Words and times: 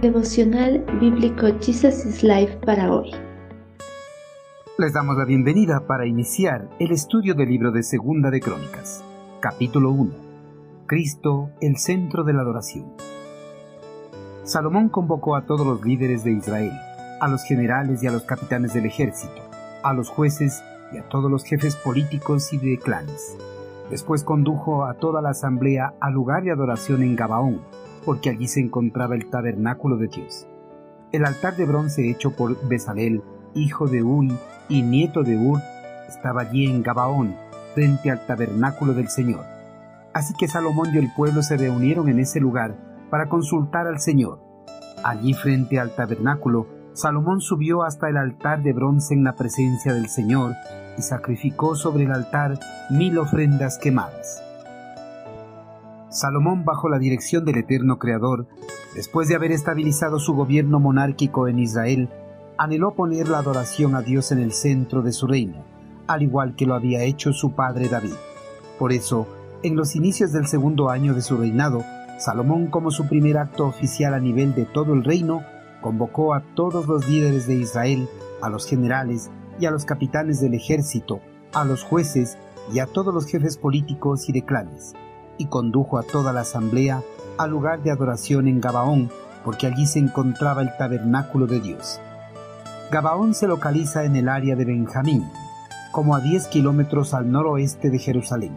Devocional 0.00 0.82
Bíblico 0.98 1.46
Jesus 1.60 2.06
is 2.06 2.22
Life 2.22 2.56
para 2.64 2.90
hoy. 2.90 3.10
Les 4.78 4.94
damos 4.94 5.18
la 5.18 5.26
bienvenida 5.26 5.86
para 5.86 6.06
iniciar 6.06 6.70
el 6.78 6.90
estudio 6.90 7.34
del 7.34 7.50
libro 7.50 7.70
de 7.70 7.82
Segunda 7.82 8.30
de 8.30 8.40
Crónicas, 8.40 9.04
capítulo 9.40 9.90
1. 9.90 10.10
Cristo, 10.86 11.50
el 11.60 11.76
centro 11.76 12.24
de 12.24 12.32
la 12.32 12.40
adoración. 12.40 12.94
Salomón 14.44 14.88
convocó 14.88 15.36
a 15.36 15.44
todos 15.44 15.66
los 15.66 15.84
líderes 15.84 16.24
de 16.24 16.32
Israel, 16.32 16.72
a 17.20 17.28
los 17.28 17.44
generales 17.44 18.02
y 18.02 18.06
a 18.06 18.10
los 18.10 18.22
capitanes 18.22 18.72
del 18.72 18.86
ejército, 18.86 19.42
a 19.82 19.92
los 19.92 20.08
jueces 20.08 20.62
y 20.94 20.96
a 20.96 21.06
todos 21.10 21.30
los 21.30 21.44
jefes 21.44 21.76
políticos 21.76 22.54
y 22.54 22.56
de 22.56 22.78
clanes. 22.78 23.36
Después 23.90 24.24
condujo 24.24 24.86
a 24.86 24.94
toda 24.94 25.20
la 25.20 25.30
asamblea 25.30 25.92
al 26.00 26.14
lugar 26.14 26.42
de 26.42 26.52
adoración 26.52 27.02
en 27.02 27.16
Gabaón, 27.16 27.60
porque 28.04 28.30
allí 28.30 28.48
se 28.48 28.60
encontraba 28.60 29.14
el 29.14 29.30
tabernáculo 29.30 29.96
de 29.96 30.08
Dios. 30.08 30.46
El 31.12 31.24
altar 31.24 31.56
de 31.56 31.66
bronce 31.66 32.10
hecho 32.10 32.30
por 32.32 32.56
Bezalel, 32.68 33.22
hijo 33.54 33.88
de 33.88 34.02
Uri 34.02 34.32
y 34.68 34.82
nieto 34.82 35.22
de 35.22 35.36
Ur, 35.36 35.60
estaba 36.08 36.42
allí 36.42 36.66
en 36.66 36.82
Gabaón, 36.82 37.34
frente 37.74 38.10
al 38.10 38.26
tabernáculo 38.26 38.94
del 38.94 39.08
Señor. 39.08 39.44
Así 40.12 40.34
que 40.34 40.48
Salomón 40.48 40.90
y 40.92 40.98
el 40.98 41.12
pueblo 41.14 41.42
se 41.42 41.56
reunieron 41.56 42.08
en 42.08 42.18
ese 42.18 42.40
lugar 42.40 42.76
para 43.10 43.28
consultar 43.28 43.86
al 43.86 44.00
Señor. 44.00 44.40
Allí 45.04 45.34
frente 45.34 45.78
al 45.78 45.94
tabernáculo, 45.94 46.66
Salomón 46.92 47.40
subió 47.40 47.84
hasta 47.84 48.08
el 48.08 48.16
altar 48.16 48.62
de 48.62 48.72
bronce 48.72 49.14
en 49.14 49.24
la 49.24 49.34
presencia 49.34 49.94
del 49.94 50.08
Señor 50.08 50.54
y 50.98 51.02
sacrificó 51.02 51.74
sobre 51.74 52.04
el 52.04 52.12
altar 52.12 52.58
mil 52.90 53.18
ofrendas 53.18 53.78
quemadas. 53.78 54.42
Salomón, 56.10 56.64
bajo 56.64 56.88
la 56.88 56.98
dirección 56.98 57.44
del 57.44 57.58
eterno 57.58 58.00
Creador, 58.00 58.48
después 58.96 59.28
de 59.28 59.36
haber 59.36 59.52
estabilizado 59.52 60.18
su 60.18 60.34
gobierno 60.34 60.80
monárquico 60.80 61.46
en 61.46 61.60
Israel, 61.60 62.08
anheló 62.58 62.94
poner 62.94 63.28
la 63.28 63.38
adoración 63.38 63.94
a 63.94 64.02
Dios 64.02 64.32
en 64.32 64.40
el 64.40 64.52
centro 64.52 65.02
de 65.02 65.12
su 65.12 65.28
reino, 65.28 65.64
al 66.08 66.22
igual 66.22 66.56
que 66.56 66.66
lo 66.66 66.74
había 66.74 67.04
hecho 67.04 67.32
su 67.32 67.52
padre 67.52 67.88
David. 67.88 68.14
Por 68.76 68.92
eso, 68.92 69.28
en 69.62 69.76
los 69.76 69.94
inicios 69.94 70.32
del 70.32 70.48
segundo 70.48 70.90
año 70.90 71.14
de 71.14 71.22
su 71.22 71.36
reinado, 71.36 71.84
Salomón, 72.18 72.66
como 72.66 72.90
su 72.90 73.06
primer 73.06 73.38
acto 73.38 73.66
oficial 73.66 74.12
a 74.12 74.18
nivel 74.18 74.52
de 74.54 74.64
todo 74.64 74.94
el 74.94 75.04
reino, 75.04 75.44
convocó 75.80 76.34
a 76.34 76.42
todos 76.54 76.88
los 76.88 77.08
líderes 77.08 77.46
de 77.46 77.54
Israel, 77.54 78.08
a 78.42 78.50
los 78.50 78.66
generales 78.66 79.30
y 79.60 79.66
a 79.66 79.70
los 79.70 79.84
capitanes 79.84 80.40
del 80.40 80.54
ejército, 80.54 81.20
a 81.54 81.64
los 81.64 81.84
jueces 81.84 82.36
y 82.72 82.80
a 82.80 82.86
todos 82.86 83.14
los 83.14 83.26
jefes 83.26 83.56
políticos 83.56 84.28
y 84.28 84.32
de 84.32 84.44
clanes, 84.44 84.94
y 85.40 85.46
condujo 85.46 85.98
a 85.98 86.02
toda 86.02 86.32
la 86.34 86.42
asamblea 86.42 87.02
al 87.38 87.50
lugar 87.50 87.82
de 87.82 87.90
adoración 87.90 88.46
en 88.46 88.60
Gabaón, 88.60 89.10
porque 89.42 89.66
allí 89.66 89.86
se 89.86 89.98
encontraba 89.98 90.60
el 90.60 90.76
tabernáculo 90.76 91.46
de 91.46 91.60
Dios. 91.60 91.98
Gabaón 92.92 93.32
se 93.34 93.46
localiza 93.48 94.04
en 94.04 94.16
el 94.16 94.28
área 94.28 94.54
de 94.54 94.66
Benjamín, 94.66 95.24
como 95.92 96.14
a 96.14 96.20
10 96.20 96.48
kilómetros 96.48 97.14
al 97.14 97.32
noroeste 97.32 97.88
de 97.88 97.98
Jerusalén, 97.98 98.52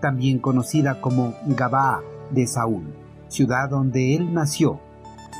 también 0.00 0.38
conocida 0.38 1.00
como 1.00 1.34
Gabaa 1.46 2.02
de 2.30 2.46
Saúl, 2.46 2.94
ciudad 3.26 3.68
donde 3.68 4.14
él 4.14 4.32
nació. 4.32 4.78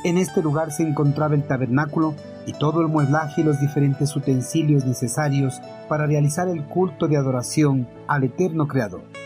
En 0.03 0.17
este 0.17 0.41
lugar 0.41 0.71
se 0.73 0.83
encontraba 0.83 1.35
el 1.35 1.47
tabernáculo 1.47 2.13
y 2.45 2.51
todo 2.51 2.81
el 2.81 2.87
mueblaje 2.89 3.41
y 3.41 3.43
los 3.45 3.61
diferentes 3.61 4.13
utensilios 4.15 4.83
necesarios 4.83 5.61
para 5.87 6.07
realizar 6.07 6.49
el 6.49 6.65
culto 6.65 7.07
de 7.07 7.15
adoración 7.15 7.87
al 8.07 8.25
eterno 8.25 8.67
Creador. 8.67 9.18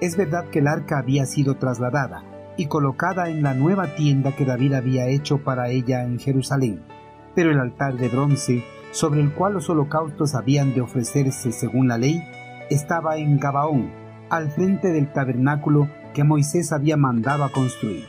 Es 0.00 0.16
verdad 0.16 0.48
que 0.48 0.60
el 0.60 0.66
arca 0.66 0.98
había 0.98 1.26
sido 1.26 1.56
trasladada 1.56 2.24
y 2.56 2.66
colocada 2.66 3.28
en 3.28 3.42
la 3.42 3.52
nueva 3.52 3.94
tienda 3.96 4.34
que 4.34 4.46
David 4.46 4.72
había 4.72 5.06
hecho 5.08 5.44
para 5.44 5.68
ella 5.68 6.04
en 6.04 6.18
Jerusalén, 6.18 6.82
pero 7.34 7.50
el 7.50 7.60
altar 7.60 7.96
de 7.96 8.08
bronce, 8.08 8.64
sobre 8.92 9.20
el 9.20 9.32
cual 9.32 9.54
los 9.54 9.68
holocaustos 9.68 10.34
habían 10.34 10.74
de 10.74 10.80
ofrecerse 10.80 11.52
según 11.52 11.88
la 11.88 11.98
ley, 11.98 12.22
estaba 12.70 13.18
en 13.18 13.38
Gabaón, 13.38 13.90
al 14.30 14.50
frente 14.50 14.88
del 14.88 15.12
tabernáculo 15.12 15.90
que 16.14 16.24
Moisés 16.24 16.72
había 16.72 16.96
mandado 16.96 17.50
construir. 17.52 18.06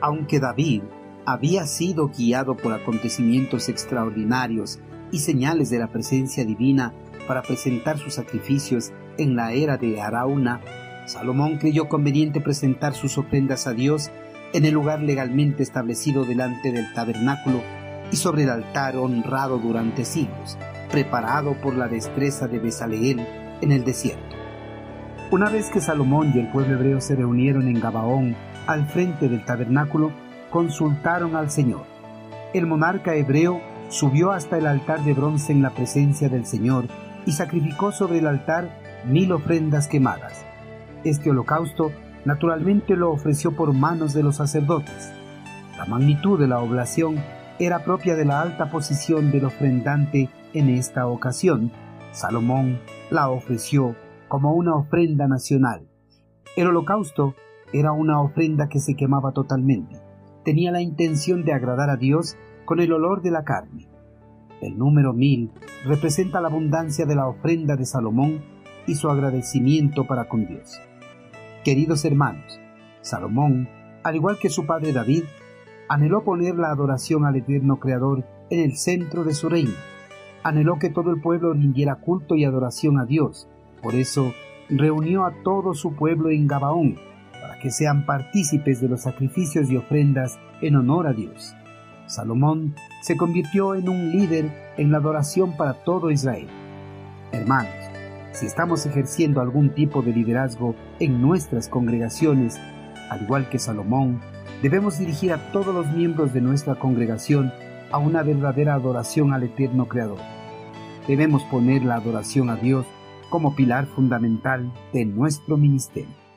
Aunque 0.00 0.40
David 0.40 0.82
había 1.26 1.66
sido 1.66 2.08
guiado 2.08 2.56
por 2.56 2.72
acontecimientos 2.72 3.68
extraordinarios 3.68 4.80
y 5.10 5.18
señales 5.20 5.70
de 5.70 5.78
la 5.78 5.88
presencia 5.88 6.44
divina 6.44 6.92
para 7.26 7.42
presentar 7.42 7.98
sus 7.98 8.14
sacrificios 8.14 8.92
en 9.16 9.36
la 9.36 9.52
era 9.52 9.76
de 9.76 10.00
Arauna, 10.00 10.60
Salomón 11.06 11.56
creyó 11.58 11.88
conveniente 11.88 12.40
presentar 12.40 12.94
sus 12.94 13.16
ofrendas 13.16 13.66
a 13.66 13.72
Dios 13.72 14.10
en 14.52 14.64
el 14.64 14.74
lugar 14.74 15.00
legalmente 15.00 15.62
establecido 15.62 16.24
delante 16.24 16.70
del 16.70 16.92
tabernáculo 16.92 17.62
y 18.12 18.16
sobre 18.16 18.44
el 18.44 18.50
altar 18.50 18.96
honrado 18.96 19.58
durante 19.58 20.04
siglos, 20.04 20.58
preparado 20.90 21.54
por 21.60 21.74
la 21.74 21.88
destreza 21.88 22.46
de 22.46 22.58
Besaleel 22.58 23.26
en 23.60 23.72
el 23.72 23.84
desierto. 23.84 24.36
Una 25.30 25.50
vez 25.50 25.68
que 25.70 25.80
Salomón 25.80 26.32
y 26.34 26.38
el 26.40 26.50
pueblo 26.50 26.74
hebreo 26.74 27.00
se 27.00 27.16
reunieron 27.16 27.68
en 27.68 27.80
Gabaón 27.80 28.34
al 28.66 28.86
frente 28.86 29.28
del 29.28 29.44
tabernáculo, 29.44 30.10
consultaron 30.50 31.36
al 31.36 31.50
Señor. 31.50 31.84
El 32.54 32.66
monarca 32.66 33.14
hebreo 33.14 33.60
subió 33.88 34.32
hasta 34.32 34.58
el 34.58 34.66
altar 34.66 35.02
de 35.04 35.14
bronce 35.14 35.52
en 35.52 35.62
la 35.62 35.70
presencia 35.70 36.28
del 36.28 36.46
Señor 36.46 36.86
y 37.26 37.32
sacrificó 37.32 37.92
sobre 37.92 38.18
el 38.18 38.26
altar 38.26 38.70
mil 39.06 39.32
ofrendas 39.32 39.88
quemadas. 39.88 40.44
Este 41.04 41.30
holocausto 41.30 41.92
naturalmente 42.24 42.96
lo 42.96 43.10
ofreció 43.10 43.52
por 43.52 43.72
manos 43.72 44.12
de 44.12 44.22
los 44.22 44.36
sacerdotes. 44.36 45.12
La 45.76 45.86
magnitud 45.86 46.38
de 46.38 46.48
la 46.48 46.60
oblación 46.60 47.16
era 47.58 47.84
propia 47.84 48.14
de 48.14 48.24
la 48.24 48.40
alta 48.40 48.70
posición 48.70 49.30
del 49.30 49.44
ofrendante 49.44 50.28
en 50.52 50.68
esta 50.68 51.06
ocasión. 51.06 51.72
Salomón 52.12 52.80
la 53.10 53.30
ofreció 53.30 53.96
como 54.28 54.54
una 54.54 54.74
ofrenda 54.74 55.26
nacional. 55.28 55.88
El 56.56 56.68
holocausto 56.68 57.34
era 57.72 57.92
una 57.92 58.20
ofrenda 58.20 58.68
que 58.68 58.80
se 58.80 58.94
quemaba 58.94 59.32
totalmente. 59.32 59.96
Tenía 60.44 60.72
la 60.72 60.80
intención 60.80 61.44
de 61.44 61.52
agradar 61.52 61.90
a 61.90 61.96
Dios 61.96 62.36
con 62.68 62.80
el 62.80 62.92
olor 62.92 63.22
de 63.22 63.30
la 63.30 63.44
carne. 63.44 63.88
El 64.60 64.76
número 64.76 65.14
mil 65.14 65.50
representa 65.86 66.42
la 66.42 66.48
abundancia 66.48 67.06
de 67.06 67.16
la 67.16 67.26
ofrenda 67.26 67.76
de 67.76 67.86
Salomón 67.86 68.42
y 68.86 68.94
su 68.94 69.08
agradecimiento 69.08 70.06
para 70.06 70.28
con 70.28 70.46
Dios. 70.46 70.78
Queridos 71.64 72.04
hermanos, 72.04 72.60
Salomón, 73.00 73.70
al 74.04 74.16
igual 74.16 74.38
que 74.38 74.50
su 74.50 74.66
padre 74.66 74.92
David, 74.92 75.24
anheló 75.88 76.24
poner 76.24 76.56
la 76.56 76.68
adoración 76.68 77.24
al 77.24 77.36
eterno 77.36 77.80
Creador 77.80 78.26
en 78.50 78.60
el 78.60 78.76
centro 78.76 79.24
de 79.24 79.32
su 79.32 79.48
reino. 79.48 79.72
Anheló 80.42 80.78
que 80.78 80.90
todo 80.90 81.10
el 81.10 81.22
pueblo 81.22 81.54
rindiera 81.54 81.94
culto 81.94 82.34
y 82.34 82.44
adoración 82.44 82.98
a 82.98 83.06
Dios. 83.06 83.48
Por 83.82 83.94
eso 83.94 84.34
reunió 84.68 85.24
a 85.24 85.32
todo 85.42 85.72
su 85.72 85.94
pueblo 85.94 86.28
en 86.28 86.46
Gabaón, 86.46 86.98
para 87.32 87.58
que 87.60 87.70
sean 87.70 88.04
partícipes 88.04 88.82
de 88.82 88.90
los 88.90 89.04
sacrificios 89.04 89.70
y 89.70 89.78
ofrendas 89.78 90.38
en 90.60 90.76
honor 90.76 91.06
a 91.06 91.14
Dios. 91.14 91.54
Salomón 92.08 92.74
se 93.02 93.16
convirtió 93.16 93.74
en 93.74 93.88
un 93.88 94.10
líder 94.10 94.72
en 94.78 94.90
la 94.90 94.98
adoración 94.98 95.56
para 95.56 95.74
todo 95.84 96.10
Israel. 96.10 96.48
Hermanos, 97.32 97.70
si 98.32 98.46
estamos 98.46 98.86
ejerciendo 98.86 99.40
algún 99.40 99.70
tipo 99.70 100.00
de 100.00 100.12
liderazgo 100.12 100.74
en 101.00 101.20
nuestras 101.20 101.68
congregaciones, 101.68 102.58
al 103.10 103.22
igual 103.22 103.48
que 103.50 103.58
Salomón, 103.58 104.20
debemos 104.62 104.98
dirigir 104.98 105.32
a 105.32 105.52
todos 105.52 105.74
los 105.74 105.86
miembros 105.92 106.32
de 106.32 106.40
nuestra 106.40 106.76
congregación 106.76 107.52
a 107.90 107.98
una 107.98 108.22
verdadera 108.22 108.74
adoración 108.74 109.32
al 109.32 109.42
eterno 109.42 109.86
Creador. 109.86 110.20
Debemos 111.06 111.42
poner 111.44 111.84
la 111.84 111.96
adoración 111.96 112.48
a 112.48 112.56
Dios 112.56 112.86
como 113.28 113.54
pilar 113.54 113.86
fundamental 113.86 114.72
de 114.92 115.04
nuestro 115.04 115.56
ministerio. 115.56 116.27